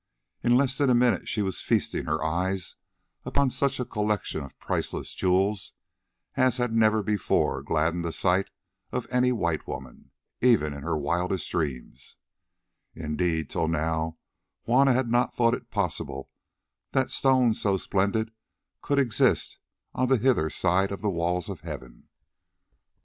[0.41, 2.75] In less than a minute she was feasting her eyes
[3.23, 5.73] upon such a collection of priceless jewels
[6.33, 8.49] as had never before gladdened the sight
[8.91, 10.09] of any white woman,
[10.41, 12.17] even in her wildest dreams;
[12.95, 14.17] indeed, till now
[14.65, 16.31] Juanna had not thought it possible
[16.93, 18.31] that stones so splendid
[18.81, 19.59] could exist
[19.93, 22.09] on the hither side of the walls of heaven.